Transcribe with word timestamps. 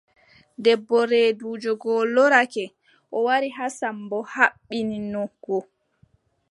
Debbo 0.63 0.99
reeduujo 1.11 1.71
go 1.81 1.93
loorake, 2.13 2.65
o 3.15 3.17
wari 3.25 3.49
haa 3.57 3.71
Sammbo 3.79 4.17
haɓɓino 4.33 5.21
go. 5.43 5.57